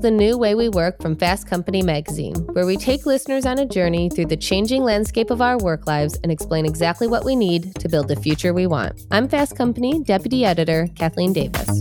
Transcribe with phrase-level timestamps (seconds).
[0.00, 3.66] the new way we work from Fast Company magazine, where we take listeners on a
[3.66, 7.74] journey through the changing landscape of our work lives and explain exactly what we need
[7.76, 8.98] to build the future we want.
[9.10, 11.80] I'm Fast Company Deputy Editor Kathleen Davis.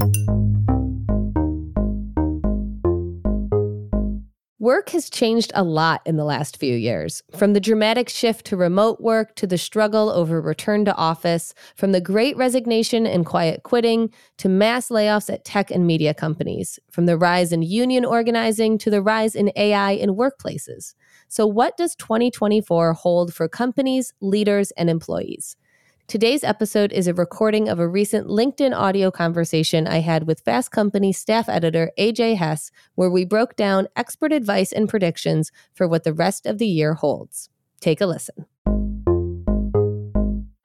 [4.62, 7.24] Work has changed a lot in the last few years.
[7.34, 11.94] From the dramatic shift to remote work to the struggle over return to office, from
[11.94, 17.06] the great resignation and quiet quitting to mass layoffs at tech and media companies, from
[17.06, 20.94] the rise in union organizing to the rise in AI in workplaces.
[21.30, 25.56] So, what does 2024 hold for companies, leaders, and employees?
[26.10, 30.72] Today's episode is a recording of a recent LinkedIn audio conversation I had with Fast
[30.72, 36.06] Company staff editor AJ Hess, where we broke down expert advice and predictions for what
[36.06, 37.52] the rest of the year holds.
[37.80, 38.48] Take a listen.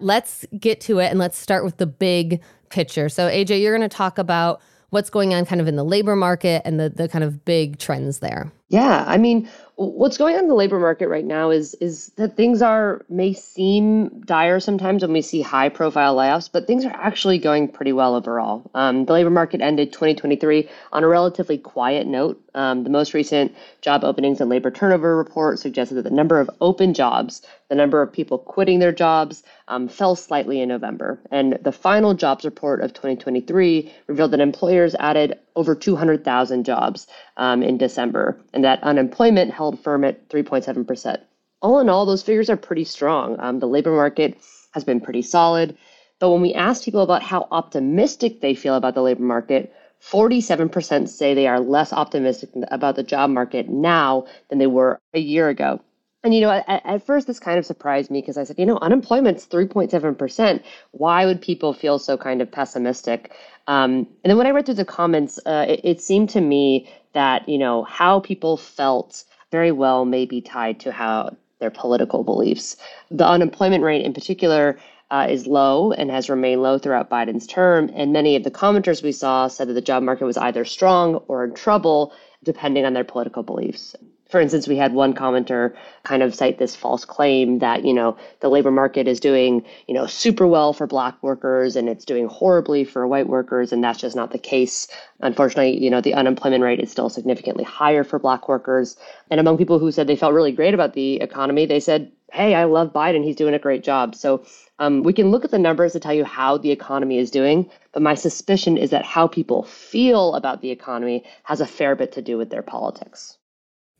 [0.00, 3.10] Let's get to it and let's start with the big picture.
[3.10, 6.16] So, AJ, you're going to talk about what's going on kind of in the labor
[6.16, 8.50] market and the, the kind of big trends there.
[8.68, 12.34] Yeah, I mean, what's going on in the labor market right now is is that
[12.34, 16.94] things are may seem dire sometimes when we see high profile layoffs, but things are
[16.94, 18.70] actually going pretty well overall.
[18.74, 22.40] Um, the labor market ended 2023 on a relatively quiet note.
[22.54, 26.48] Um, the most recent job openings and labor turnover report suggested that the number of
[26.62, 31.20] open jobs, the number of people quitting their jobs, um, fell slightly in November.
[31.30, 37.62] And the final jobs report of 2023 revealed that employers added over 200,000 jobs um,
[37.62, 41.20] in December, and that unemployment held firm at 3.7%.
[41.62, 43.36] All in all, those figures are pretty strong.
[43.40, 44.36] Um, the labor market
[44.72, 45.76] has been pretty solid.
[46.18, 51.08] But when we ask people about how optimistic they feel about the labor market, 47%
[51.08, 55.48] say they are less optimistic about the job market now than they were a year
[55.48, 55.80] ago.
[56.24, 58.64] And you know, at, at first this kind of surprised me because I said, you
[58.64, 60.62] know, unemployment's 3.7%.
[60.92, 63.32] Why would people feel so kind of pessimistic?
[63.68, 63.90] Um,
[64.24, 67.46] and then when I read through the comments, uh, it, it seemed to me that
[67.46, 72.76] you know how people felt very well may be tied to how their political beliefs.
[73.10, 74.78] The unemployment rate, in particular,
[75.10, 77.90] uh, is low and has remained low throughout Biden's term.
[77.94, 81.16] And many of the commenters we saw said that the job market was either strong
[81.28, 83.94] or in trouble, depending on their political beliefs
[84.28, 88.16] for instance, we had one commenter kind of cite this false claim that, you know,
[88.40, 92.26] the labor market is doing, you know, super well for black workers and it's doing
[92.26, 93.72] horribly for white workers.
[93.72, 94.88] And that's just not the case.
[95.20, 98.96] Unfortunately, you know, the unemployment rate is still significantly higher for black workers.
[99.30, 102.54] And among people who said they felt really great about the economy, they said, hey,
[102.54, 103.22] I love Biden.
[103.22, 104.14] He's doing a great job.
[104.16, 104.44] So
[104.80, 107.70] um, we can look at the numbers to tell you how the economy is doing,
[107.92, 112.10] but my suspicion is that how people feel about the economy has a fair bit
[112.12, 113.38] to do with their politics.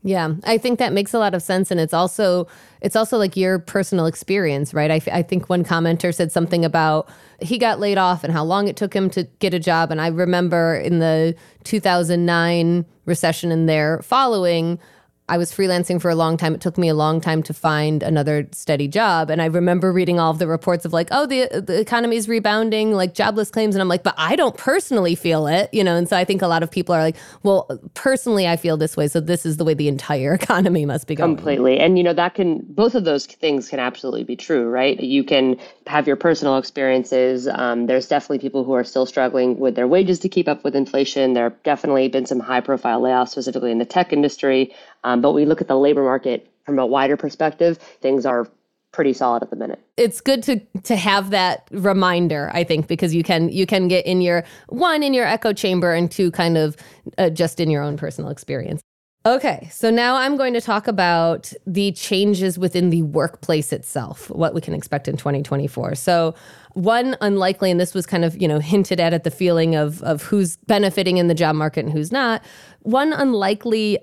[0.07, 2.47] Yeah, I think that makes a lot of sense, and it's also
[2.83, 4.91] it's also like your personal experience, right?
[4.91, 7.09] I, I think one commenter said something about
[7.41, 10.03] he got laid off and how long it took him to get a job, and
[10.03, 14.79] I remember in the 2009 recession and there following,
[15.27, 16.55] I was freelancing for a long time.
[16.55, 19.31] It took me a long time to find another steady job.
[19.31, 22.29] And I remember reading all of the reports of like, oh, the, the economy is
[22.29, 23.75] rebounding, like jobless claims.
[23.75, 25.97] And I'm like, but I don't personally feel it, you know?
[25.97, 28.99] And so I think a lot of people are like, well, personally, I feel this
[28.99, 29.09] way.
[29.09, 31.35] So this is the way the entire economy must be going.
[31.37, 31.81] Completely.
[31.81, 35.01] And, you know, that can, both of those things can absolutely be true, right?
[35.01, 37.49] You can have your personal experiences.
[37.49, 40.77] Um, there's definitely people who are still struggling with their wages to keep up with
[40.77, 41.33] inflation.
[41.33, 44.75] There have definitely been some high profile layoffs, specifically in the tech industry.
[45.05, 48.49] Um, but we look at the labor market from a wider perspective, things are
[48.91, 49.81] pretty solid at the minute.
[49.97, 54.07] It's good to to have that reminder, I think, because you can you can get
[54.07, 56.77] in your one in your echo chamber and two kind of
[57.19, 58.81] uh, just in your own personal experience.
[59.27, 64.53] Okay, so now I'm going to talk about the changes within the workplace itself, what
[64.53, 65.95] we can expect in 2024.
[65.95, 66.35] So,
[66.75, 70.03] one unlikely, and this was kind of you know hinted at at the feeling of
[70.03, 72.45] of who's benefiting in the job market and who's not.
[72.81, 73.99] One unlikely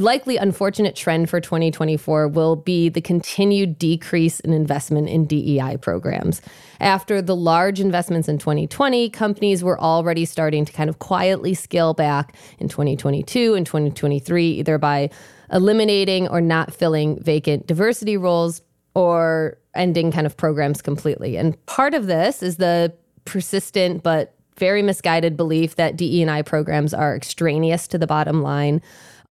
[0.00, 6.40] likely unfortunate trend for 2024 will be the continued decrease in investment in DEI programs.
[6.80, 11.92] After the large investments in 2020, companies were already starting to kind of quietly scale
[11.92, 15.10] back in 2022 and 2023, either by
[15.52, 18.62] eliminating or not filling vacant diversity roles
[18.94, 21.36] or ending kind of programs completely.
[21.36, 22.94] And part of this is the
[23.24, 28.80] persistent but very misguided belief that DE&I programs are extraneous to the bottom line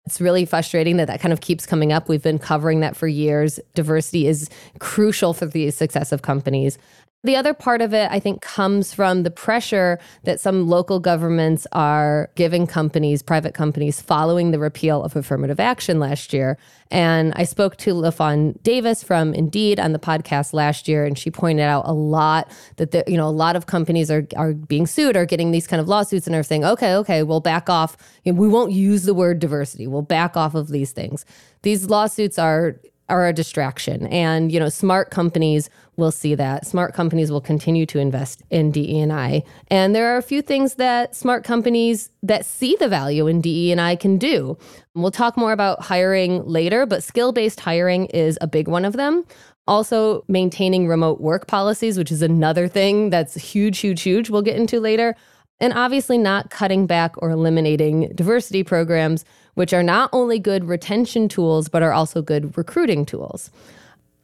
[0.06, 2.09] it's really frustrating that that kind of keeps coming up.
[2.09, 3.59] We've been covering that for years.
[3.75, 6.79] Diversity is crucial for the success of companies.
[7.25, 11.67] The other part of it, I think, comes from the pressure that some local governments
[11.73, 16.59] are giving companies, private companies, following the repeal of affirmative action last year.
[16.91, 21.31] And I spoke to LaFawn Davis from Indeed on the podcast last year, and she
[21.31, 24.87] pointed out a lot that the, you know a lot of companies are are being
[24.87, 27.97] sued or getting these kind of lawsuits and are saying, okay, okay, we'll back off.
[28.27, 29.87] We won't use the word diversity.
[29.87, 31.25] We'll back off of these things.
[31.62, 32.77] These lawsuits are
[33.09, 34.06] are a distraction.
[34.06, 36.67] And, you know, smart companies will see that.
[36.67, 39.43] Smart companies will continue to invest in DE&I.
[39.69, 43.97] And there are a few things that smart companies that see the value in DE&I
[43.97, 44.56] can do.
[44.95, 49.25] We'll talk more about hiring later, but skill-based hiring is a big one of them.
[49.67, 54.56] Also, maintaining remote work policies, which is another thing that's huge, huge, huge, we'll get
[54.56, 55.15] into later.
[55.61, 59.25] And obviously, not cutting back or eliminating diversity programs,
[59.55, 63.51] which are not only good retention tools, but are also good recruiting tools.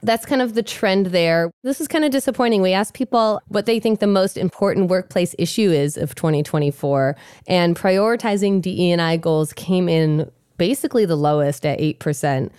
[0.03, 1.50] That's kind of the trend there.
[1.62, 2.62] This is kind of disappointing.
[2.62, 7.17] We asked people what they think the most important workplace issue is of 2024,
[7.47, 12.50] and prioritizing DE&I goals came in basically the lowest at 8%.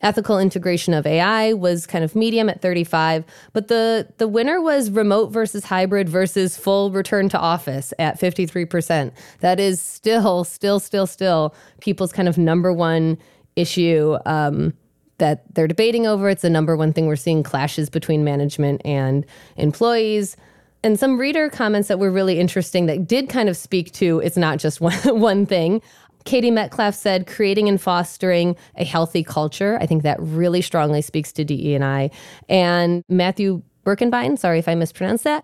[0.00, 4.90] Ethical integration of AI was kind of medium at 35, but the the winner was
[4.90, 9.12] remote versus hybrid versus full return to office at 53%.
[9.40, 13.18] That is still, still, still, still people's kind of number one
[13.56, 14.72] issue um,
[15.18, 16.28] that they're debating over.
[16.28, 20.36] It's the number one thing we're seeing clashes between management and employees.
[20.84, 24.36] And some reader comments that were really interesting that did kind of speak to it's
[24.36, 25.82] not just one, one thing.
[26.28, 29.78] Katie Metcalf said, creating and fostering a healthy culture.
[29.80, 32.10] I think that really strongly speaks to DE&I.
[32.50, 35.42] And Matthew Birkenbein, sorry if I mispronounced that,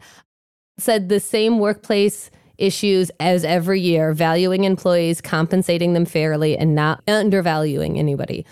[0.77, 7.03] said the same workplace issues as every year, valuing employees, compensating them fairly, and not
[7.09, 8.45] undervaluing anybody.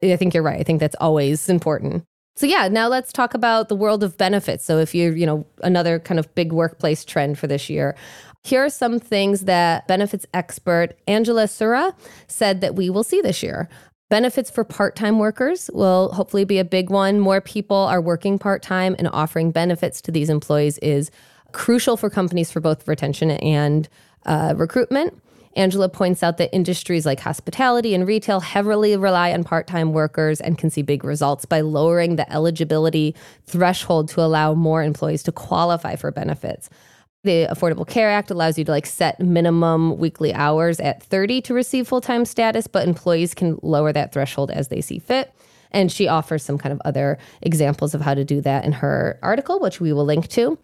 [0.00, 0.60] I think you're right.
[0.60, 2.04] I think that's always important.
[2.36, 4.64] So yeah, now let's talk about the world of benefits.
[4.64, 7.96] So if you're, you know, another kind of big workplace trend for this year.
[8.42, 11.94] Here are some things that benefits expert Angela Sura
[12.26, 13.68] said that we will see this year.
[14.08, 17.20] Benefits for part time workers will hopefully be a big one.
[17.20, 21.10] More people are working part time, and offering benefits to these employees is
[21.52, 23.88] crucial for companies for both retention and
[24.26, 25.20] uh, recruitment.
[25.56, 30.40] Angela points out that industries like hospitality and retail heavily rely on part time workers
[30.40, 33.14] and can see big results by lowering the eligibility
[33.46, 36.70] threshold to allow more employees to qualify for benefits.
[37.22, 41.54] The Affordable Care Act allows you to like set minimum weekly hours at 30 to
[41.54, 45.34] receive full time status, but employees can lower that threshold as they see fit.
[45.70, 49.18] And she offers some kind of other examples of how to do that in her
[49.22, 50.58] article, which we will link to.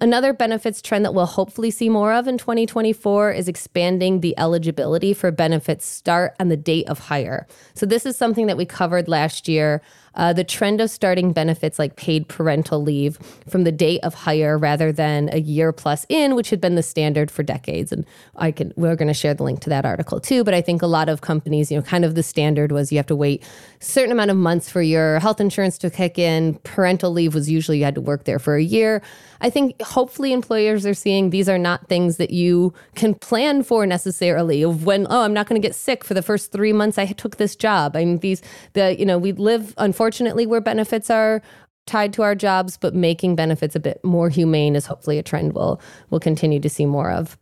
[0.00, 5.12] Another benefits trend that we'll hopefully see more of in 2024 is expanding the eligibility
[5.12, 7.48] for benefits start on the date of hire.
[7.74, 9.82] So, this is something that we covered last year
[10.18, 13.18] uh, the trend of starting benefits like paid parental leave
[13.48, 16.82] from the date of hire rather than a year plus in, which had been the
[16.82, 17.92] standard for decades.
[17.92, 18.04] And
[18.36, 20.44] I can we're going to share the link to that article too.
[20.44, 22.98] But I think a lot of companies, you know, kind of the standard was you
[22.98, 23.44] have to wait
[23.80, 26.54] a certain amount of months for your health insurance to kick in.
[26.64, 29.00] Parental leave was usually you had to work there for a year.
[29.40, 33.86] I think hopefully employers are seeing these are not things that you can plan for
[33.86, 36.98] necessarily of when, oh, I'm not going to get sick for the first three months
[36.98, 37.94] I took this job.
[37.94, 38.42] I mean, these,
[38.72, 40.07] the, you know, we live unfortunately
[40.46, 41.42] where benefits are
[41.86, 45.54] tied to our jobs, but making benefits a bit more humane is hopefully a trend
[45.54, 47.36] we'll, we'll continue to see more of.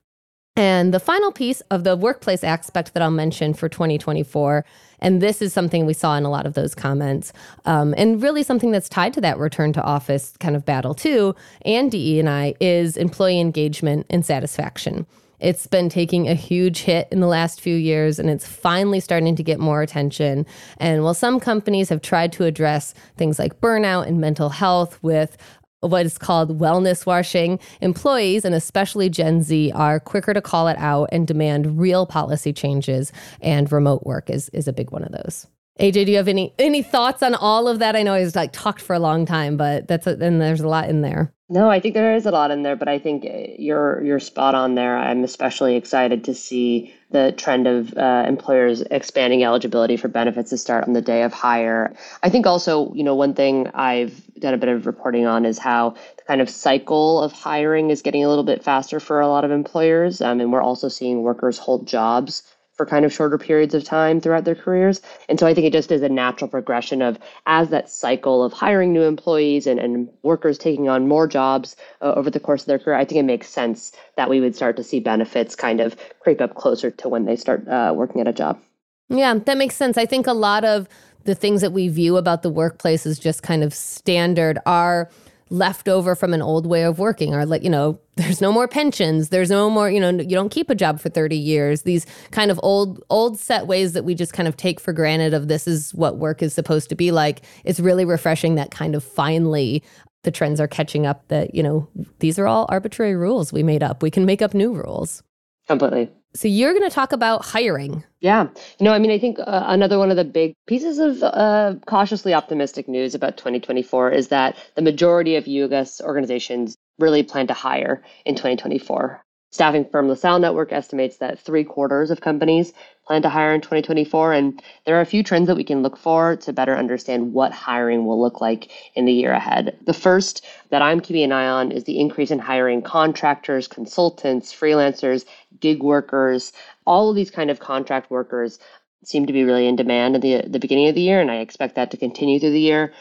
[0.58, 4.64] And the final piece of the workplace aspect that I'll mention for 2024,
[5.00, 7.34] and this is something we saw in a lot of those comments,
[7.66, 11.34] um, and really something that's tied to that return to office kind of battle too,
[11.62, 15.06] and DE&I, is employee engagement and satisfaction.
[15.40, 19.36] It's been taking a huge hit in the last few years and it's finally starting
[19.36, 20.46] to get more attention.
[20.78, 25.36] And while some companies have tried to address things like burnout and mental health with
[25.80, 27.58] what is called wellness washing.
[27.80, 32.52] Employees, and especially Gen Z, are quicker to call it out and demand real policy
[32.52, 35.46] changes, and remote work is, is a big one of those.
[35.78, 37.94] AJ, do you have any any thoughts on all of that?
[37.94, 40.60] I know I was like talked for a long time, but that's a, and there's
[40.60, 41.32] a lot in there.
[41.48, 44.18] No, I think there is a lot in there, but I think uh, you're you're
[44.18, 44.96] spot on there.
[44.96, 50.58] I'm especially excited to see the trend of uh, employers expanding eligibility for benefits to
[50.58, 51.94] start on the day of hire.
[52.22, 55.58] I think also, you know, one thing I've done a bit of reporting on is
[55.58, 59.28] how the kind of cycle of hiring is getting a little bit faster for a
[59.28, 62.42] lot of employers, um, and we're also seeing workers hold jobs
[62.76, 65.00] for kind of shorter periods of time throughout their careers.
[65.28, 68.52] And so I think it just is a natural progression of as that cycle of
[68.52, 72.66] hiring new employees and, and workers taking on more jobs uh, over the course of
[72.66, 75.80] their career, I think it makes sense that we would start to see benefits kind
[75.80, 78.60] of creep up closer to when they start uh, working at a job.
[79.08, 79.96] Yeah, that makes sense.
[79.96, 80.88] I think a lot of
[81.24, 85.10] the things that we view about the workplace as just kind of standard are
[85.50, 88.66] left over from an old way of working or like you know there's no more
[88.66, 91.82] pensions there's no more you know you don't keep a job for 30 years.
[91.82, 95.34] These kind of old old set ways that we just kind of take for granted
[95.34, 98.94] of this is what work is supposed to be like it's really refreshing that kind
[98.94, 99.82] of finally
[100.22, 101.88] the trends are catching up that you know
[102.18, 104.02] these are all arbitrary rules we made up.
[104.02, 105.22] We can make up new rules
[105.66, 108.04] completely so you're going to talk about hiring.
[108.20, 108.48] Yeah.
[108.78, 111.74] You know, I mean, I think uh, another one of the big pieces of uh,
[111.86, 116.00] cautiously optimistic news about 2024 is that the majority of U.S.
[116.00, 119.22] organizations really plan to hire in 2024.
[119.52, 122.72] Staffing firm LaSalle Network estimates that three quarters of companies
[123.06, 124.32] plan to hire in 2024.
[124.32, 127.52] And there are a few trends that we can look for to better understand what
[127.52, 129.76] hiring will look like in the year ahead.
[129.86, 134.52] The first that I'm keeping an eye on is the increase in hiring contractors, consultants,
[134.52, 135.24] freelancers,
[135.60, 136.52] gig workers,
[136.86, 138.58] all of these kind of contract workers
[139.04, 141.36] seem to be really in demand at the, the beginning of the year, and I
[141.36, 142.92] expect that to continue through the year.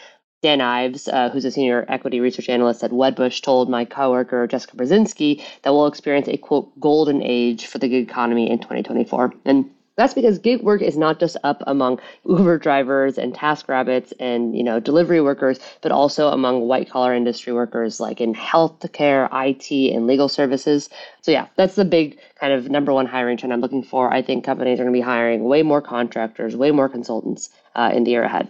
[0.42, 4.78] Dan Ives, uh, who's a senior equity research analyst at Wedbush, told my coworker Jessica
[4.78, 9.34] Bursztynsky that we'll experience a quote golden age for the gig economy in 2024.
[9.46, 14.56] And that's because gig work is not just up among Uber drivers and TaskRabbits and
[14.56, 19.96] you know delivery workers, but also among white collar industry workers like in healthcare, IT,
[19.96, 20.90] and legal services.
[21.22, 24.14] So yeah, that's the big kind of number one hiring trend I'm looking for.
[24.14, 27.92] I think companies are going to be hiring way more contractors, way more consultants uh,
[27.94, 28.50] in the year ahead.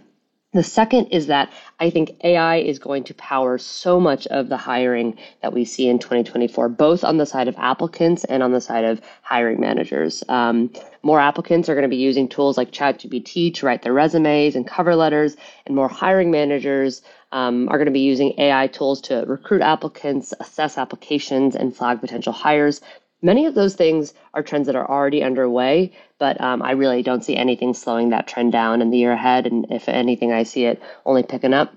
[0.56, 4.56] The second is that I think AI is going to power so much of the
[4.56, 8.60] hiring that we see in 2024, both on the side of applicants and on the
[8.62, 10.24] side of hiring managers.
[10.30, 10.72] Um,
[11.02, 14.66] more applicants are going to be using tools like ChatGPT to write their resumes and
[14.66, 15.36] cover letters,
[15.66, 20.32] and more hiring managers um, are going to be using AI tools to recruit applicants,
[20.40, 22.80] assess applications, and flag potential hires.
[23.20, 27.24] Many of those things are trends that are already underway, but um, I really don't
[27.24, 29.46] see anything slowing that trend down in the year ahead.
[29.46, 31.74] And if anything, I see it only picking up.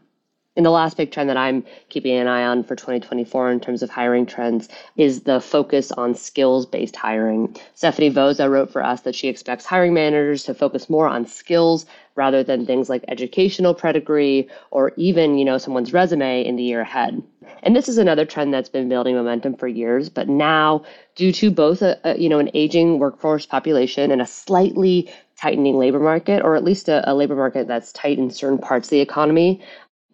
[0.56, 3.84] And the last big trend that I'm keeping an eye on for 2024 in terms
[3.84, 7.56] of hiring trends is the focus on skills based hiring.
[7.76, 11.86] Stephanie Vozza wrote for us that she expects hiring managers to focus more on skills
[12.16, 16.82] rather than things like educational pedigree or even, you know, someone's resume in the year
[16.82, 17.24] ahead.
[17.64, 20.84] And this is another trend that's been building momentum for years, but now
[21.16, 25.78] due to both a, a you know an aging workforce population and a slightly tightening
[25.78, 28.92] labor market, or at least a, a labor market that's tight in certain parts of
[28.92, 29.62] the economy,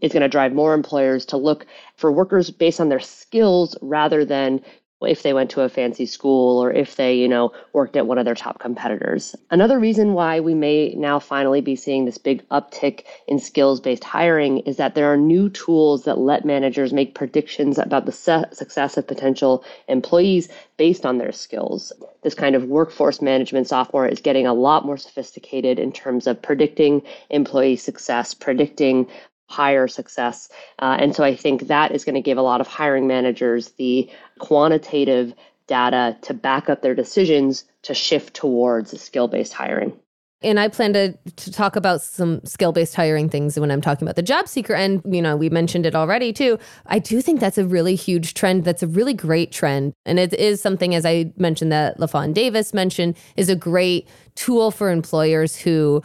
[0.02, 4.26] is going to drive more employers to look for workers based on their skills rather
[4.26, 4.62] than
[5.02, 8.18] if they went to a fancy school or if they, you know, worked at one
[8.18, 9.36] of their top competitors.
[9.52, 14.60] Another reason why we may now finally be seeing this big uptick in skills-based hiring
[14.60, 19.06] is that there are new tools that let managers make predictions about the success of
[19.06, 21.92] potential employees based on their skills.
[22.24, 26.42] This kind of workforce management software is getting a lot more sophisticated in terms of
[26.42, 29.08] predicting employee success, predicting
[29.48, 30.50] hire success.
[30.80, 33.70] Uh, and so I think that is going to give a lot of hiring managers
[33.78, 34.10] the
[34.40, 35.34] quantitative
[35.68, 39.98] data to back up their decisions to shift towards skill based hiring.
[40.42, 44.06] And I plan to, to talk about some skill based hiring things when I'm talking
[44.06, 44.76] about the job seeker.
[44.76, 46.60] And, you know, we mentioned it already too.
[46.86, 48.64] I do think that's a really huge trend.
[48.64, 49.94] That's a really great trend.
[50.06, 54.70] And it is something, as I mentioned, that LaFawn Davis mentioned, is a great tool
[54.70, 56.04] for employers who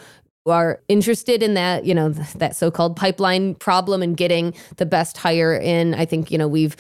[0.51, 5.55] are interested in that, you know, that so-called pipeline problem and getting the best hire
[5.55, 5.95] in.
[5.95, 6.77] I think, you know, we've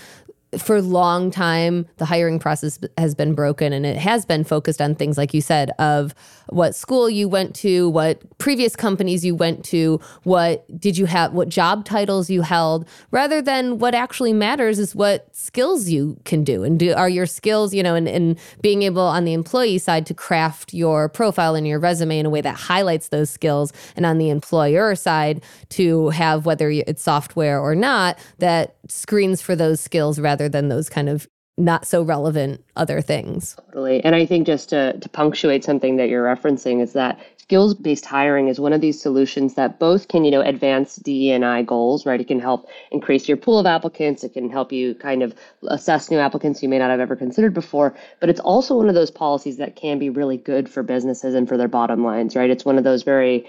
[0.58, 4.80] for a long time the hiring process has been broken and it has been focused
[4.80, 6.14] on things like you said of
[6.48, 11.32] what school you went to what previous companies you went to what did you have
[11.32, 16.44] what job titles you held rather than what actually matters is what skills you can
[16.44, 16.64] do.
[16.64, 20.06] And do are your skills you know and, and being able on the employee side
[20.06, 24.04] to craft your profile and your resume in a way that highlights those skills and
[24.04, 29.80] on the employer side to have whether it's software or not that screens for those
[29.80, 31.28] skills rather than those kind of
[31.60, 33.54] not so relevant other things.
[33.66, 34.02] Totally.
[34.02, 38.06] And I think just to, to punctuate something that you're referencing is that skills based
[38.06, 42.20] hiring is one of these solutions that both can, you know, advance DE&I goals, right?
[42.20, 44.24] It can help increase your pool of applicants.
[44.24, 45.34] It can help you kind of
[45.68, 47.94] assess new applicants you may not have ever considered before.
[48.20, 51.48] But it's also one of those policies that can be really good for businesses and
[51.48, 52.50] for their bottom lines, right?
[52.50, 53.46] It's one of those very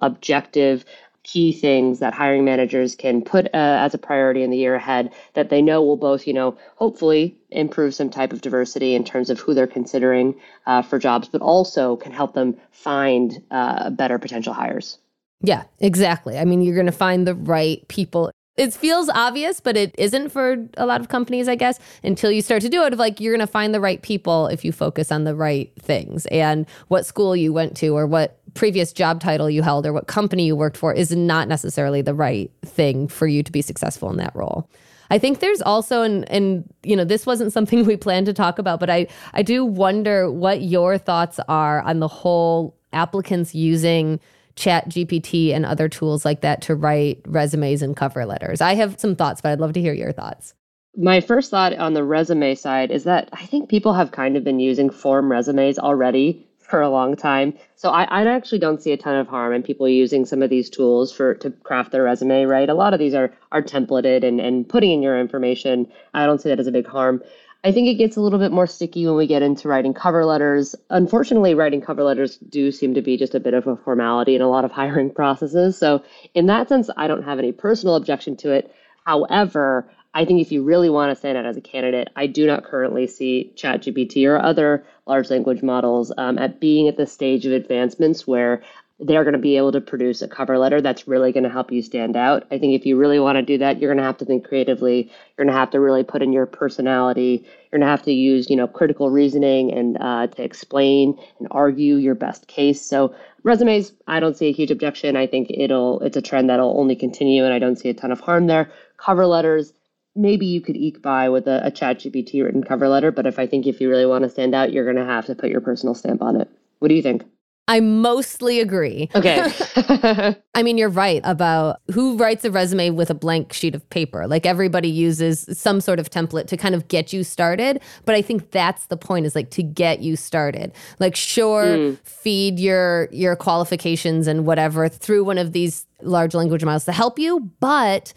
[0.00, 0.84] objective
[1.22, 5.12] key things that hiring managers can put uh, as a priority in the year ahead
[5.34, 9.28] that they know will both, you know, hopefully improve some type of diversity in terms
[9.28, 10.34] of who they're considering
[10.66, 14.98] uh, for jobs, but also can help them find uh, better potential hires.
[15.42, 16.38] Yeah, exactly.
[16.38, 20.28] I mean, you're going to find the right people it feels obvious, but it isn't
[20.28, 22.92] for a lot of companies, I guess, until you start to do it.
[22.92, 25.72] Of like, you're going to find the right people if you focus on the right
[25.80, 29.94] things and what school you went to or what previous job title you held or
[29.94, 33.62] what company you worked for is not necessarily the right thing for you to be
[33.62, 34.68] successful in that role.
[35.08, 38.58] I think there's also and and you know this wasn't something we planned to talk
[38.58, 44.20] about, but I I do wonder what your thoughts are on the whole applicants using
[44.60, 49.00] chat gpt and other tools like that to write resumes and cover letters i have
[49.00, 50.54] some thoughts but i'd love to hear your thoughts
[50.96, 54.44] my first thought on the resume side is that i think people have kind of
[54.44, 57.52] been using form resumes already for a long time.
[57.74, 60.50] So I, I actually don't see a ton of harm in people using some of
[60.50, 62.68] these tools for to craft their resume, right?
[62.68, 65.90] A lot of these are are templated and, and putting in your information.
[66.14, 67.22] I don't see that as a big harm.
[67.62, 70.24] I think it gets a little bit more sticky when we get into writing cover
[70.24, 70.74] letters.
[70.88, 74.40] Unfortunately, writing cover letters do seem to be just a bit of a formality in
[74.40, 75.76] a lot of hiring processes.
[75.76, 76.02] So,
[76.34, 78.74] in that sense, I don't have any personal objection to it.
[79.04, 82.46] However, I think if you really want to stand out as a candidate, I do
[82.46, 87.46] not currently see ChatGPT or other large language models um, at being at the stage
[87.46, 88.62] of advancements where
[89.00, 91.72] they're going to be able to produce a cover letter that's really going to help
[91.72, 92.44] you stand out.
[92.50, 94.46] I think if you really want to do that, you're going to have to think
[94.46, 95.04] creatively.
[95.04, 97.44] You're going to have to really put in your personality.
[97.44, 101.48] You're going to have to use, you know, critical reasoning and uh, to explain and
[101.50, 102.82] argue your best case.
[102.82, 105.16] So resumes, I don't see a huge objection.
[105.16, 108.12] I think it'll it's a trend that'll only continue, and I don't see a ton
[108.12, 108.70] of harm there.
[108.98, 109.72] Cover letters,
[110.14, 113.38] maybe you could eke by with a, a chat gpt written cover letter but if
[113.38, 115.50] i think if you really want to stand out you're going to have to put
[115.50, 117.22] your personal stamp on it what do you think
[117.70, 119.08] I mostly agree.
[119.14, 119.48] Okay.
[120.56, 124.26] I mean, you're right about who writes a resume with a blank sheet of paper.
[124.26, 127.80] Like everybody uses some sort of template to kind of get you started.
[128.04, 130.72] But I think that's the point is like to get you started.
[130.98, 131.98] Like, sure, mm.
[132.00, 137.20] feed your your qualifications and whatever through one of these large language models to help
[137.20, 138.12] you, but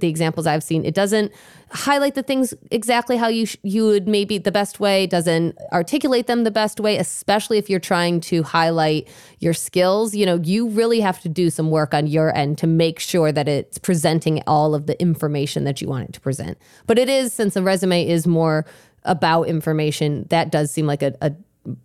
[0.00, 1.32] the examples I've seen, it doesn't
[1.70, 6.26] highlight the things exactly how you sh- you would maybe the best way, doesn't articulate
[6.26, 9.08] them the best way, especially if you're trying to highlight
[9.40, 10.14] your skills.
[10.14, 13.32] You know, you really have to do some work on your end to make sure
[13.32, 16.58] that it's presenting all of the information that you want it to present.
[16.86, 18.64] But it is since a resume is more
[19.04, 21.32] about information, that does seem like a, a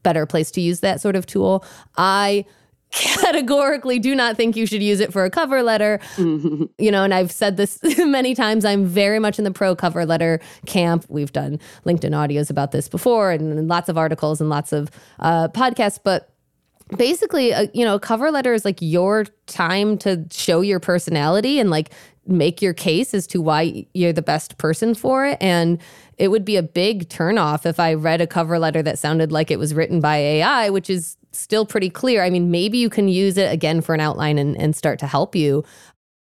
[0.04, 1.66] better place to use that sort of tool.
[1.98, 2.46] I
[2.92, 6.00] categorically do not think you should use it for a cover letter.
[6.16, 6.66] Mm-hmm.
[6.78, 8.66] You know, and I've said this many times.
[8.66, 11.06] I'm very much in the pro cover letter camp.
[11.10, 14.92] We've done LinkedIn audios about this before and, and lots of articles and lots of
[15.20, 16.00] uh, podcasts.
[16.04, 16.30] But
[16.98, 21.60] basically, uh, you know, a cover letter is like your time to show your personality
[21.60, 21.92] and like
[22.28, 25.38] make your case as to why you're the best person for it.
[25.42, 25.80] And
[26.18, 29.50] it would be a big turnoff if I read a cover letter that sounded like
[29.50, 32.24] it was written by AI, which is still pretty clear.
[32.24, 35.08] I mean, maybe you can use it again for an outline and, and start to
[35.08, 35.64] help you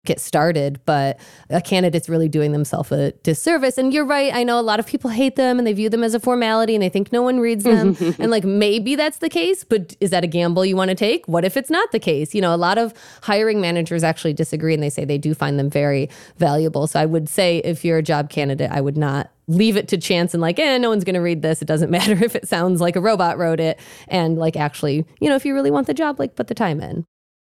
[0.07, 3.77] get started, but a candidate's really doing themselves a disservice.
[3.77, 4.33] And you're right.
[4.35, 6.75] I know a lot of people hate them and they view them as a formality
[6.75, 7.97] and they think no one reads them.
[8.19, 11.27] and like maybe that's the case, but is that a gamble you want to take?
[11.29, 12.35] What if it's not the case?
[12.35, 15.59] You know, a lot of hiring managers actually disagree and they say they do find
[15.59, 16.09] them very
[16.39, 16.87] valuable.
[16.87, 19.99] So I would say if you're a job candidate, I would not leave it to
[19.99, 21.61] chance and like, eh, no one's going to read this.
[21.61, 23.79] It doesn't matter if it sounds like a robot wrote it.
[24.09, 26.81] And like, actually, you know, if you really want the job, like put the time
[26.81, 27.05] in.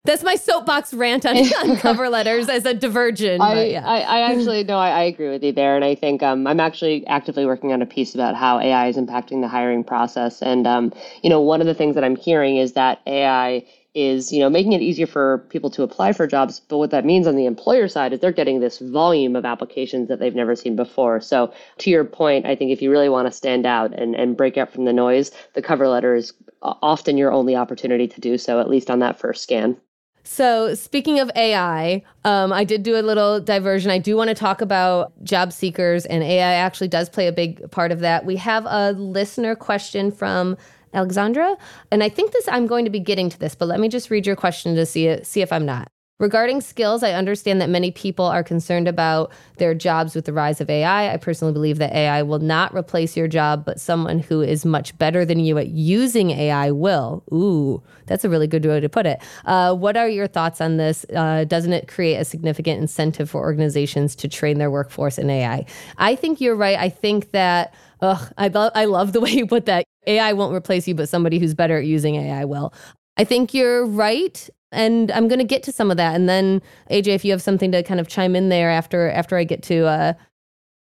[0.06, 3.39] That's my soapbox rant on, on cover letters as a diversion.
[3.39, 3.88] I, yeah.
[3.88, 6.60] I, I, actually no, I, I, agree with you there, and I think um, I'm
[6.60, 10.42] actually actively working on a piece about how AI is impacting the hiring process.
[10.42, 14.34] And um, you know, one of the things that I'm hearing is that AI is
[14.34, 17.28] you know making it easier for people to apply for jobs but what that means
[17.28, 20.76] on the employer side is they're getting this volume of applications that they've never seen
[20.76, 24.16] before so to your point i think if you really want to stand out and,
[24.16, 28.20] and break out from the noise the cover letter is often your only opportunity to
[28.20, 29.78] do so at least on that first scan
[30.23, 33.91] so, speaking of AI, um, I did do a little diversion.
[33.91, 37.69] I do want to talk about job seekers, and AI actually does play a big
[37.71, 38.25] part of that.
[38.25, 40.57] We have a listener question from
[40.93, 41.57] Alexandra,
[41.91, 44.09] and I think this I'm going to be getting to this, but let me just
[44.09, 45.92] read your question to see it, see if I'm not.
[46.19, 50.62] Regarding skills, I understand that many people are concerned about their jobs with the rise
[50.62, 51.12] of AI.
[51.12, 54.97] I personally believe that AI will not replace your job, but someone who is much
[54.99, 57.23] better than you at using AI will.
[57.34, 59.21] Ooh, that's a really good way to put it.
[59.45, 61.04] Uh, what are your thoughts on this?
[61.15, 65.65] Uh, doesn't it create a significant incentive for organizations to train their workforce in AI?
[65.97, 66.78] I think you're right.
[66.78, 67.73] I think that.
[68.02, 69.86] Ugh, I, lo- I love the way you put that.
[70.06, 72.73] AI won't replace you, but somebody who's better at using AI will.
[73.17, 76.15] I think you're right and I'm going to get to some of that.
[76.15, 79.38] And then AJ, if you have something to kind of chime in there after after
[79.38, 80.13] I get to uh,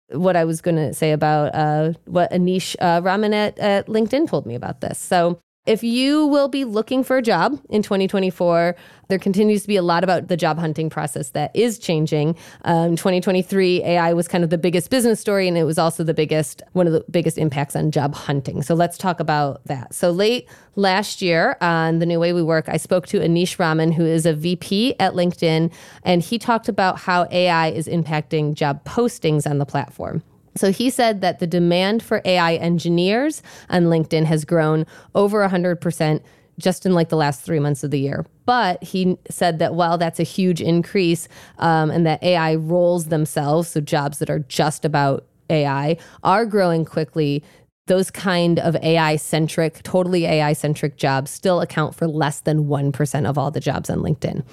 [0.09, 4.27] what I was going to say about uh, what Aneesh uh, Raman at, at LinkedIn
[4.27, 4.97] told me about this.
[4.97, 8.75] So If you will be looking for a job in 2024,
[9.09, 12.35] there continues to be a lot about the job hunting process that is changing.
[12.65, 16.15] Um, 2023, AI was kind of the biggest business story, and it was also the
[16.15, 18.63] biggest, one of the biggest impacts on job hunting.
[18.63, 19.93] So let's talk about that.
[19.93, 23.91] So late last year on The New Way We Work, I spoke to Aneesh Raman,
[23.91, 25.71] who is a VP at LinkedIn,
[26.03, 30.23] and he talked about how AI is impacting job postings on the platform.
[30.55, 34.85] So he said that the demand for AI engineers on LinkedIn has grown
[35.15, 36.21] over 100%
[36.59, 38.25] just in like the last three months of the year.
[38.45, 43.69] But he said that while that's a huge increase um, and that AI roles themselves,
[43.69, 47.43] so jobs that are just about AI, are growing quickly,
[47.87, 53.25] those kind of AI centric, totally AI centric jobs still account for less than 1%
[53.29, 54.43] of all the jobs on LinkedIn.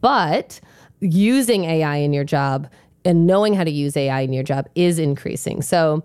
[0.00, 0.60] But
[1.00, 2.68] using AI in your job
[3.04, 5.62] and knowing how to use AI in your job is increasing.
[5.62, 6.02] So,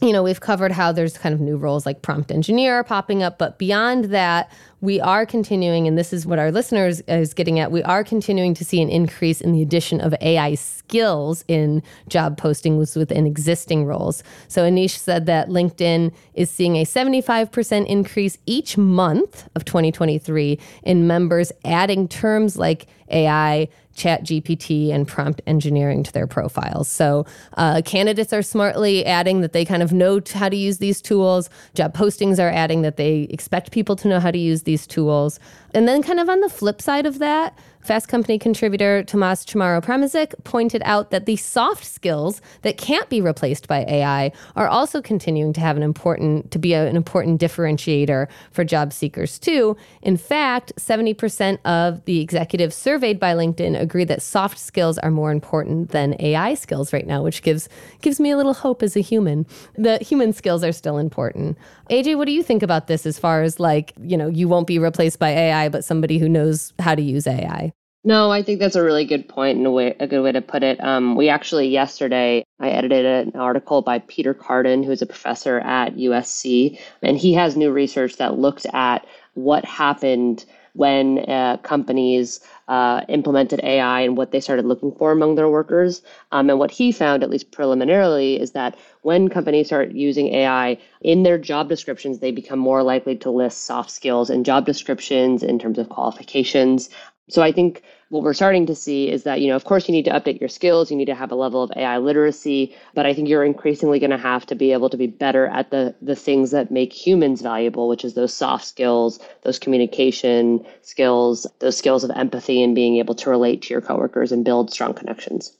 [0.00, 3.38] you know, we've covered how there's kind of new roles like prompt engineer popping up,
[3.38, 4.50] but beyond that,
[4.84, 7.72] we are continuing, and this is what our listeners is getting at.
[7.72, 12.38] We are continuing to see an increase in the addition of AI skills in job
[12.38, 14.22] postings within existing roles.
[14.46, 21.06] So Aneesh said that LinkedIn is seeing a 75% increase each month of 2023 in
[21.06, 27.24] members adding terms like AI chat gpt and prompt engineering to their profiles so
[27.56, 31.48] uh, candidates are smartly adding that they kind of know how to use these tools
[31.74, 35.38] job postings are adding that they expect people to know how to use these tools
[35.74, 39.84] and then kind of on the flip side of that Fast Company contributor Tomas Chamorro
[39.84, 45.02] Premuzic pointed out that the soft skills that can't be replaced by AI are also
[45.02, 49.76] continuing to have an important to be a, an important differentiator for job seekers too.
[50.00, 55.30] In fact, 70% of the executives surveyed by LinkedIn agree that soft skills are more
[55.30, 57.68] important than AI skills right now, which gives
[58.00, 59.44] gives me a little hope as a human.
[59.76, 61.58] The human skills are still important.
[61.90, 64.66] AJ, what do you think about this as far as like, you know, you won't
[64.66, 67.72] be replaced by AI, but somebody who knows how to use AI?
[68.06, 70.42] No, I think that's a really good point and a, way, a good way to
[70.42, 70.78] put it.
[70.84, 75.96] Um, we actually, yesterday, I edited an article by Peter Cardon, who's a professor at
[75.96, 83.02] USC, and he has new research that looked at what happened when uh, companies uh,
[83.08, 86.02] implemented AI and what they started looking for among their workers.
[86.32, 90.78] Um, and what he found, at least preliminarily, is that when companies start using AI
[91.00, 95.42] in their job descriptions, they become more likely to list soft skills in job descriptions
[95.42, 96.88] in terms of qualifications.
[97.28, 99.92] So I think what we're starting to see is that, you know, of course you
[99.92, 103.06] need to update your skills, you need to have a level of AI literacy, but
[103.06, 105.94] I think you're increasingly going to have to be able to be better at the
[106.02, 111.78] the things that make humans valuable, which is those soft skills, those communication skills, those
[111.78, 115.56] skills of empathy and being able to relate to your coworkers and build strong connections.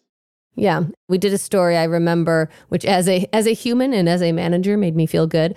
[0.57, 4.23] Yeah, we did a story I remember, which as a as a human and as
[4.23, 5.57] a manager made me feel good.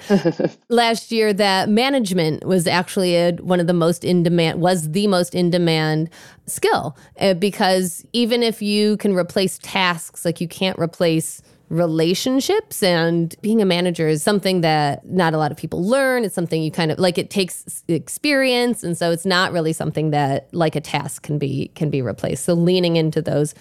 [0.69, 5.05] Last year, that management was actually a, one of the most in demand was the
[5.05, 6.09] most in demand
[6.47, 13.35] skill uh, because even if you can replace tasks, like you can't replace relationships and
[13.41, 16.23] being a manager is something that not a lot of people learn.
[16.23, 20.11] It's something you kind of like it takes experience and so it's not really something
[20.11, 22.45] that like a task can be can be replaced.
[22.45, 23.53] So leaning into those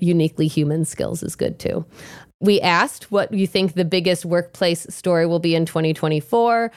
[0.00, 1.84] uniquely human skills is good too.
[2.40, 6.70] We asked what you think the biggest workplace story will be in 2024.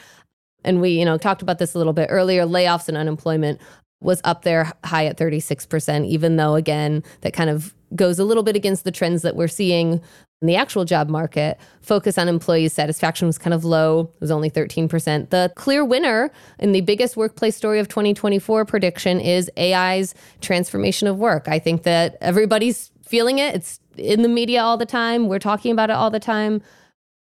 [0.64, 2.46] And we, you know, talked about this a little bit earlier.
[2.46, 3.60] Layoffs and unemployment
[4.02, 8.44] was up there high at 36%, even though, again, that kind of goes a little
[8.44, 10.02] bit against the trends that we're seeing
[10.42, 11.60] in the actual job market.
[11.82, 15.30] Focus on employee satisfaction was kind of low, it was only 13%.
[15.30, 21.18] The clear winner in the biggest workplace story of 2024 prediction is AI's transformation of
[21.18, 21.48] work.
[21.48, 23.54] I think that everybody's feeling it.
[23.54, 25.28] It's in the media all the time.
[25.28, 26.62] We're talking about it all the time.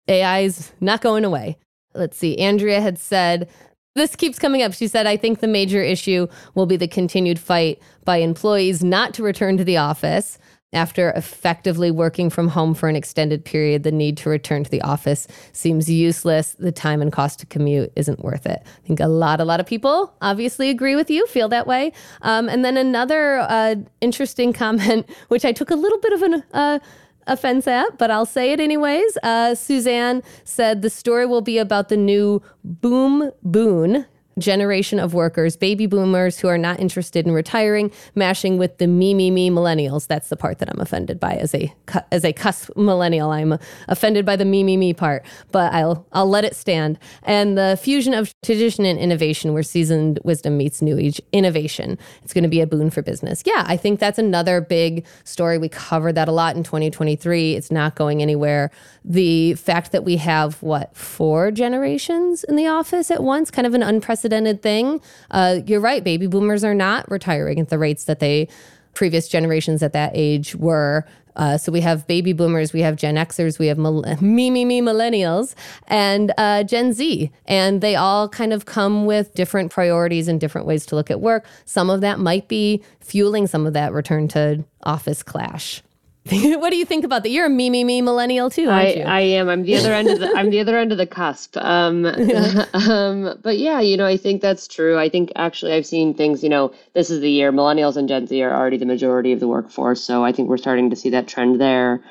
[0.06, 1.56] AI's not going away.
[1.94, 2.36] Let's see.
[2.38, 3.48] Andrea had said,
[3.94, 4.74] this keeps coming up.
[4.74, 9.14] She said, I think the major issue will be the continued fight by employees not
[9.14, 10.38] to return to the office.
[10.74, 14.82] After effectively working from home for an extended period, the need to return to the
[14.82, 16.56] office seems useless.
[16.58, 18.60] The time and cost to commute isn't worth it.
[18.62, 21.92] I think a lot, a lot of people obviously agree with you, feel that way.
[22.20, 26.44] Um, and then another uh, interesting comment, which I took a little bit of an
[26.52, 26.78] uh,
[27.26, 29.16] offense at, but I'll say it anyways.
[29.22, 34.04] Uh, Suzanne said the story will be about the new boom boon
[34.38, 39.14] generation of workers, baby boomers who are not interested in retiring, mashing with the me
[39.14, 40.06] me me millennials.
[40.06, 41.72] That's the part that I'm offended by as a
[42.12, 43.30] as a cusp millennial.
[43.30, 46.98] I'm offended by the me me me part, but I'll I'll let it stand.
[47.22, 51.98] And the fusion of tradition and innovation, where seasoned wisdom meets new age innovation.
[52.22, 53.42] It's going to be a boon for business.
[53.44, 55.58] Yeah, I think that's another big story.
[55.58, 57.54] We covered that a lot in 2023.
[57.54, 58.70] It's not going anywhere.
[59.04, 63.74] The fact that we have what four generations in the office at once, kind of
[63.74, 65.00] an unprecedented unprecedented thing.
[65.30, 68.48] Uh, you're right, baby boomers are not retiring at the rates that they
[68.94, 71.04] previous generations at that age were.
[71.36, 73.78] Uh, so we have baby boomers, we have Gen Xers, we have
[74.20, 75.54] me, me, me millennials,
[75.86, 77.30] and uh, Gen Z.
[77.46, 81.20] And they all kind of come with different priorities and different ways to look at
[81.20, 81.46] work.
[81.64, 85.82] Some of that might be fueling some of that return to office clash.
[86.58, 87.30] what do you think about that?
[87.30, 89.02] You're a me me me millennial too, aren't I, you?
[89.04, 89.48] I am.
[89.48, 91.56] I'm the other end of the I'm the other end of the cusp.
[91.56, 92.66] Um, yeah.
[92.74, 94.98] um, but yeah, you know, I think that's true.
[94.98, 96.42] I think actually I've seen things.
[96.42, 99.40] You know, this is the year millennials and Gen Z are already the majority of
[99.40, 102.02] the workforce, so I think we're starting to see that trend there.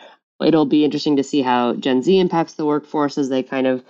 [0.43, 3.83] It'll be interesting to see how Gen Z impacts the workforce as they kind of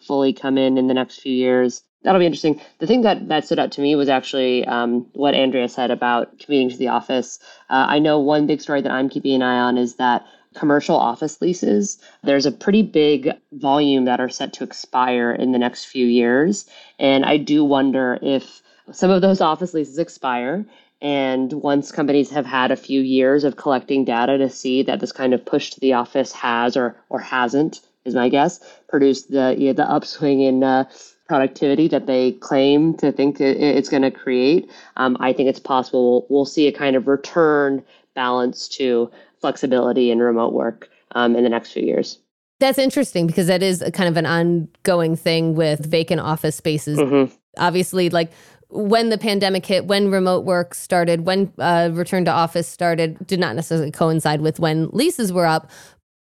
[0.00, 2.60] fully come in in the next few years that'll be interesting.
[2.78, 6.38] The thing that that stood out to me was actually um, what Andrea said about
[6.38, 7.38] commuting to the office.
[7.70, 10.96] Uh, I know one big story that I'm keeping an eye on is that commercial
[10.96, 11.98] office leases.
[12.22, 16.68] There's a pretty big volume that are set to expire in the next few years,
[16.98, 20.64] and I do wonder if some of those office leases expire.
[21.00, 25.12] And once companies have had a few years of collecting data to see that this
[25.12, 28.58] kind of push to the office has or or hasn't, is my guess,
[28.88, 30.84] produced the you know, the upswing in uh,
[31.28, 36.10] productivity that they claim to think it's going to create, um, I think it's possible
[36.12, 37.82] we'll, we'll, see a kind of return
[38.14, 39.10] balance to
[39.40, 42.18] flexibility and remote work um, in the next few years.
[42.60, 46.98] That's interesting because that is kind of an ongoing thing with vacant office spaces.
[46.98, 47.32] Mm-hmm.
[47.56, 48.32] Obviously, like
[48.68, 53.38] when the pandemic hit, when remote work started, when uh, return to office started, did
[53.38, 55.70] not necessarily coincide with when leases were up.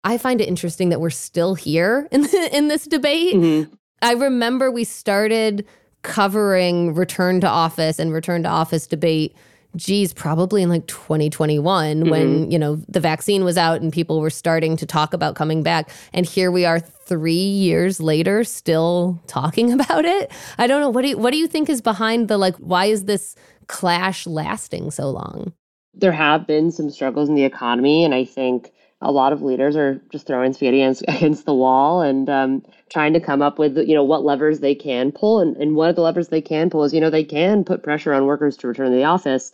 [0.04, 3.34] I find it interesting that we're still here in the, in this debate.
[3.34, 3.74] Mm-hmm.
[4.06, 5.66] I remember we started
[6.02, 9.34] covering return to office and return to office debate
[9.74, 12.08] geez probably in like 2021 mm-hmm.
[12.08, 15.64] when you know the vaccine was out and people were starting to talk about coming
[15.64, 15.90] back.
[16.12, 20.30] And here we are 3 years later still talking about it.
[20.56, 20.88] I don't know.
[20.88, 23.34] What do you, what do you think is behind the like why is this
[23.66, 25.52] clash lasting so long?
[25.94, 29.76] There have been some struggles in the economy and i think a lot of leaders
[29.76, 33.94] are just throwing spaghetti against the wall and um, trying to come up with you
[33.94, 35.40] know what levers they can pull.
[35.40, 37.82] And, and one of the levers they can pull is you know they can put
[37.82, 39.52] pressure on workers to return to the office.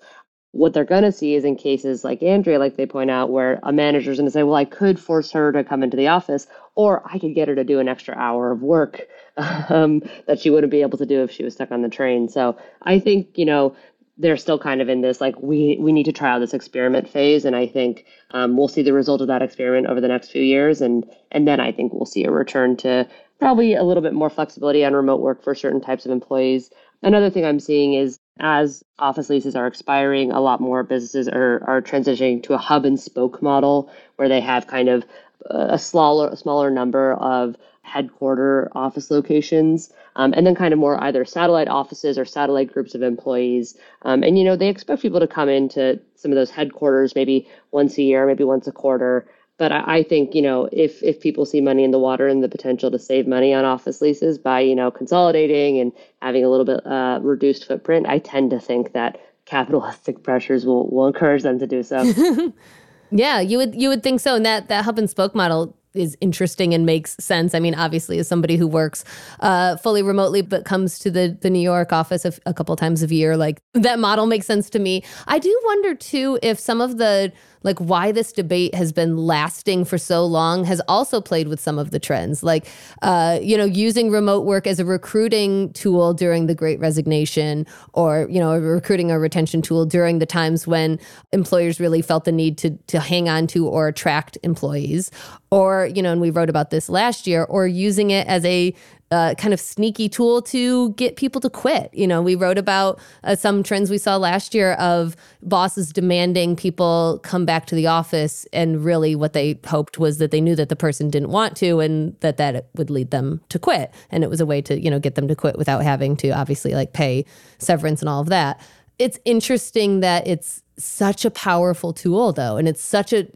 [0.53, 3.59] What they're going to see is in cases like andrea like they point out where
[3.63, 6.47] a manager's going to say well i could force her to come into the office
[6.75, 9.01] or i could get her to do an extra hour of work
[9.71, 12.29] um, that she wouldn't be able to do if she was stuck on the train.
[12.29, 13.75] So i think you know
[14.19, 17.09] they're still kind of in this like we we need to try out this experiment
[17.09, 17.45] phase.
[17.45, 20.43] And i think um, we'll see the result of that experiment over the next few
[20.43, 20.81] years.
[20.81, 24.31] And and then i think we'll see a return to probably a little bit more
[24.31, 26.71] flexibility on remote work for certain types of employees.
[27.03, 31.63] Another thing i'm seeing is as office leases are expiring a lot more businesses are,
[31.67, 35.05] are transitioning to a hub and spoke model where they have kind of
[35.47, 41.25] a smaller smaller number of headquarter office locations, um, and then kind of more either
[41.25, 43.77] satellite offices or satellite groups of employees.
[44.03, 47.49] Um, and you know, they expect people to come into some of those headquarters maybe
[47.71, 49.27] once a year, maybe once a quarter.
[49.59, 52.43] But I, I think you know, if if people see money in the water and
[52.43, 56.49] the potential to save money on office leases by you know consolidating and having a
[56.49, 61.43] little bit uh, reduced footprint, I tend to think that capitalistic pressures will will encourage
[61.43, 62.03] them to do so.
[63.11, 64.35] yeah, you would you would think so.
[64.35, 67.55] And that that hub and spoke model is interesting and makes sense.
[67.55, 69.05] I mean, obviously, as somebody who works
[69.41, 73.03] uh, fully remotely but comes to the the New York office a, a couple times
[73.03, 75.03] a year, like that model makes sense to me.
[75.27, 79.85] I do wonder too if some of the like why this debate has been lasting
[79.85, 82.43] for so long has also played with some of the trends.
[82.43, 82.67] Like
[83.03, 88.27] uh, you know using remote work as a recruiting tool during the great resignation or
[88.31, 90.99] you know a recruiting or retention tool during the times when
[91.33, 95.11] employers really felt the need to to hang on to or attract employees.
[95.51, 98.75] Or you know and we wrote about this last year or using it as a
[99.13, 101.91] kind of sneaky tool to get people to quit.
[101.93, 106.57] You know, we wrote about uh, some trends we saw last year of bosses demanding
[106.57, 110.57] people come back to the office, and really what they hoped was that they knew
[110.57, 113.93] that the person didn't want to, and that that would lead them to quit.
[114.11, 116.31] And it was a way to you know get them to quit without having to
[116.31, 117.25] obviously like pay
[117.59, 118.61] severance and all of that.
[118.99, 123.27] It's interesting that it's such a powerful tool though and it's such a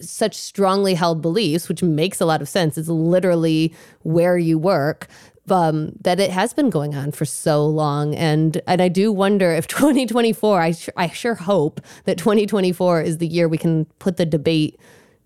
[0.00, 2.78] such strongly held beliefs which makes a lot of sense.
[2.78, 5.08] It's literally where you work
[5.50, 8.14] um, that it has been going on for so long.
[8.14, 13.26] And and I do wonder if 2024 I I sure hope that 2024 is the
[13.26, 14.78] year we can put the debate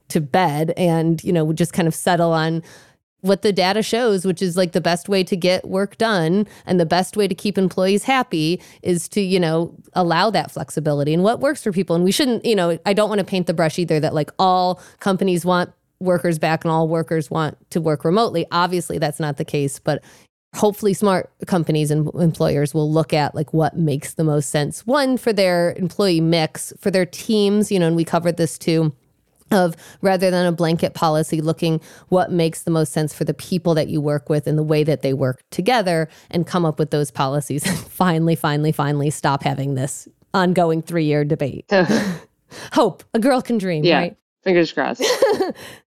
[0.09, 2.63] to bed and you know just kind of settle on
[3.21, 6.79] what the data shows, which is like the best way to get work done and
[6.79, 11.23] the best way to keep employees happy is to, you know, allow that flexibility and
[11.25, 11.97] what works for people.
[11.97, 14.31] And we shouldn't, you know, I don't want to paint the brush either that like
[14.39, 18.47] all companies want workers back and all workers want to work remotely.
[18.53, 20.03] Obviously, that's not the case, but
[20.55, 25.19] hopefully smart companies and employers will look at like what makes the most sense one
[25.19, 28.91] for their employee mix for their teams you know and we covered this too
[29.51, 33.75] of rather than a blanket policy looking what makes the most sense for the people
[33.75, 36.91] that you work with and the way that they work together and come up with
[36.91, 41.65] those policies and finally finally finally stop having this ongoing 3-year debate
[42.73, 43.99] hope a girl can dream yeah.
[43.99, 45.05] right fingers crossed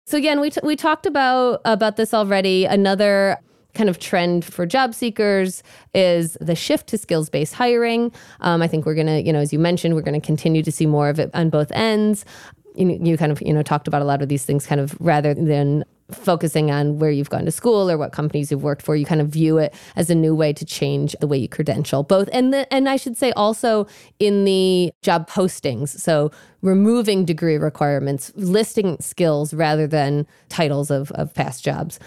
[0.06, 3.38] so again we t- we talked about about this already another
[3.74, 5.62] kind of trend for job seekers
[5.94, 8.12] is the shift to skills based hiring.
[8.40, 10.62] Um, I think we're going to, you know, as you mentioned, we're going to continue
[10.62, 12.24] to see more of it on both ends.
[12.74, 14.96] You, you kind of, you know, talked about a lot of these things kind of
[15.00, 18.96] rather than focusing on where you've gone to school or what companies you've worked for
[18.96, 22.02] you kind of view it as a new way to change the way you credential
[22.02, 23.86] both and the, and I should say also
[24.18, 26.30] in the job postings so
[26.62, 31.98] removing degree requirements listing skills rather than titles of, of past jobs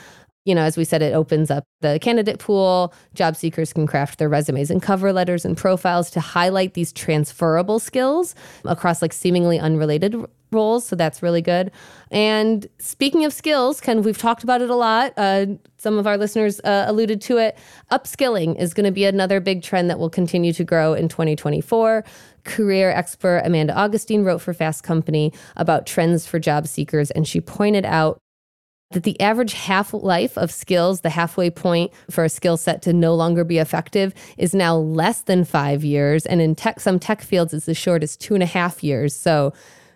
[0.45, 2.93] you know, as we said, it opens up the candidate pool.
[3.13, 7.79] Job seekers can craft their resumes and cover letters and profiles to highlight these transferable
[7.79, 10.15] skills across like seemingly unrelated
[10.53, 10.85] roles.
[10.85, 11.71] So that's really good.
[12.11, 15.13] And speaking of skills, Ken, we've talked about it a lot.
[15.17, 17.57] Uh, some of our listeners uh, alluded to it.
[17.91, 22.03] Upskilling is going to be another big trend that will continue to grow in 2024
[22.43, 27.39] career expert Amanda Augustine wrote for Fast Company about trends for job seekers, and she
[27.39, 28.19] pointed out
[28.91, 32.93] that the average half life of skills, the halfway point for a skill set to
[32.93, 36.25] no longer be effective, is now less than five years.
[36.25, 39.15] And in tech, some tech fields, it's as short as two and a half years.
[39.15, 39.53] So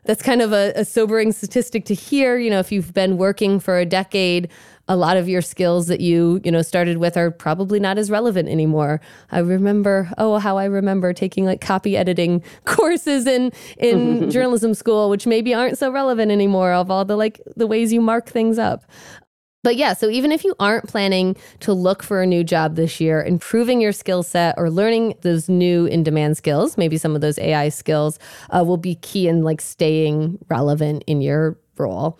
[0.07, 2.37] that's kind of a, a sobering statistic to hear.
[2.37, 4.49] You know, if you've been working for a decade,
[4.87, 8.09] a lot of your skills that you you know started with are probably not as
[8.09, 14.31] relevant anymore i remember oh how i remember taking like copy editing courses in in
[14.31, 17.99] journalism school which maybe aren't so relevant anymore of all the like the ways you
[17.99, 18.85] mark things up
[19.63, 22.99] but yeah, so even if you aren't planning to look for a new job this
[23.01, 27.21] year, improving your skill set or learning those new in demand skills, maybe some of
[27.21, 28.19] those AI skills,
[28.51, 32.17] uh, will be key in like staying relevant in your role.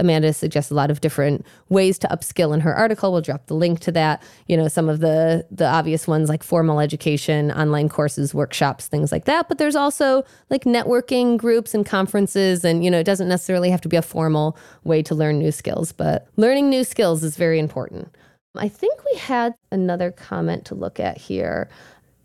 [0.00, 3.12] Amanda suggests a lot of different ways to upskill in her article.
[3.12, 4.22] We'll drop the link to that.
[4.48, 9.12] You know, some of the the obvious ones like formal education, online courses, workshops, things
[9.12, 9.48] like that.
[9.48, 13.80] But there's also like networking groups and conferences, and you know, it doesn't necessarily have
[13.82, 17.58] to be a formal way to learn new skills, but learning new skills is very
[17.58, 18.16] important.
[18.56, 21.68] I think we had another comment to look at here.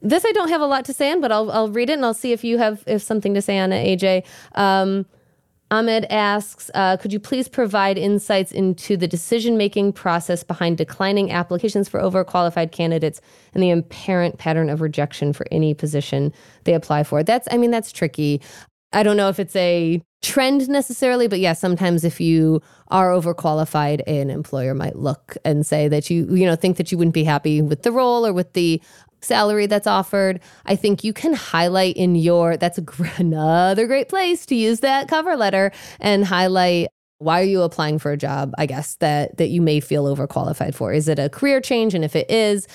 [0.01, 2.05] This I don't have a lot to say on, but I'll I'll read it and
[2.05, 4.25] I'll see if you have if something to say on it, AJ.
[4.53, 5.05] Um,
[5.71, 11.31] Ahmed asks, uh, could you please provide insights into the decision making process behind declining
[11.31, 13.19] applications for overqualified candidates
[13.53, 16.31] and the apparent pattern of rejection for any position
[16.65, 17.23] they apply for?
[17.23, 18.41] That's, I mean, that's tricky.
[18.93, 24.01] I don't know if it's a trend necessarily, but yeah, sometimes if you are overqualified,
[24.07, 27.23] an employer might look and say that you, you know, think that you wouldn't be
[27.23, 28.81] happy with the role or with the
[29.25, 30.39] salary that's offered.
[30.65, 35.07] I think you can highlight in your, that's gr- another great place to use that
[35.07, 36.87] cover letter and highlight
[37.19, 40.75] why are you applying for a job i guess that that you may feel overqualified
[40.75, 42.67] for is it a career change and if it is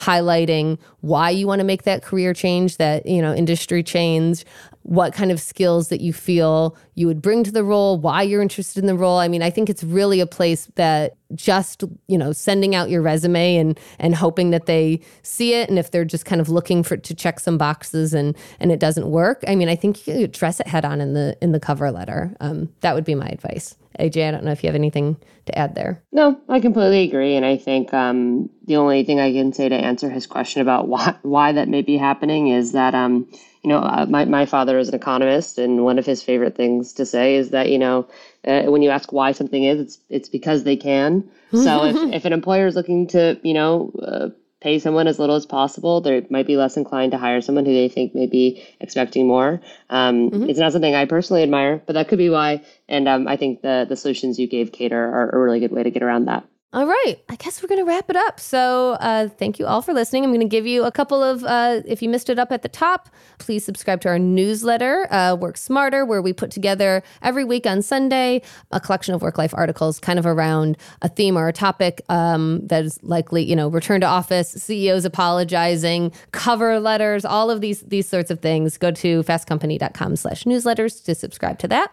[0.00, 4.44] highlighting why you want to make that career change that you know industry change
[4.82, 8.40] what kind of skills that you feel you would bring to the role, why you're
[8.40, 9.18] interested in the role.
[9.18, 13.02] I mean, I think it's really a place that just, you know, sending out your
[13.02, 16.82] resume and and hoping that they see it and if they're just kind of looking
[16.82, 19.44] for to check some boxes and and it doesn't work.
[19.46, 22.34] I mean, I think you address it head on in the in the cover letter.
[22.40, 23.76] Um, that would be my advice.
[24.00, 26.02] AJ, I don't know if you have anything to add there.
[26.12, 29.74] No, I completely agree, and I think um, the only thing I can say to
[29.74, 33.26] answer his question about why why that may be happening is that um,
[33.62, 36.94] you know, uh, my, my father is an economist, and one of his favorite things
[36.94, 38.08] to say is that, you know,
[38.46, 41.28] uh, when you ask why something is, it's it's because they can.
[41.52, 44.28] So if, if an employer is looking to, you know, uh,
[44.60, 47.72] pay someone as little as possible, they might be less inclined to hire someone who
[47.72, 49.60] they think may be expecting more.
[49.88, 50.50] Um, mm-hmm.
[50.50, 52.62] It's not something I personally admire, but that could be why.
[52.88, 55.72] And um, I think the the solutions you gave, Kate, are, are a really good
[55.72, 56.44] way to get around that.
[56.72, 57.16] All right.
[57.28, 58.38] I guess we're going to wrap it up.
[58.38, 60.22] So, uh, thank you all for listening.
[60.22, 62.62] I'm going to give you a couple of, uh, if you missed it up at
[62.62, 67.44] the top, please subscribe to our newsletter, uh, Work Smarter, where we put together every
[67.44, 71.48] week on Sunday a collection of work life articles kind of around a theme or
[71.48, 77.24] a topic um, that is likely, you know, return to office, CEOs apologizing, cover letters,
[77.24, 78.78] all of these, these sorts of things.
[78.78, 81.92] Go to fastcompany.com slash newsletters to subscribe to that.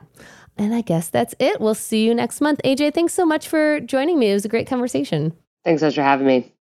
[0.57, 1.61] And I guess that's it.
[1.61, 2.59] We'll see you next month.
[2.65, 4.31] AJ, thanks so much for joining me.
[4.31, 5.33] It was a great conversation.
[5.63, 6.53] Thanks so much for having me.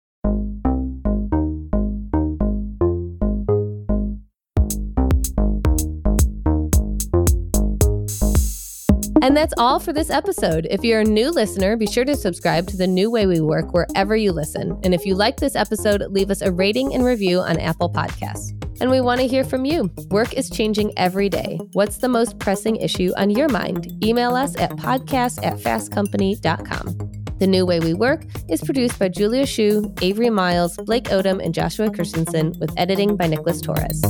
[9.22, 10.68] And that's all for this episode.
[10.70, 13.74] If you're a new listener, be sure to subscribe to The New Way We Work
[13.74, 14.80] wherever you listen.
[14.84, 18.54] And if you like this episode, leave us a rating and review on Apple Podcasts.
[18.86, 19.90] And we want to hear from you.
[20.12, 21.60] Work is changing every day.
[21.72, 23.92] What's the most pressing issue on your mind?
[24.06, 27.36] Email us at podcast at fastcompany.com.
[27.40, 31.52] The New Way We Work is produced by Julia Shu, Avery Miles, Blake Odom, and
[31.52, 34.04] Joshua Christensen, with editing by Nicholas Torres.